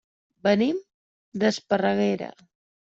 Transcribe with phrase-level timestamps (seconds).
[0.47, 0.79] Venim
[1.45, 2.35] d'Esparreguera.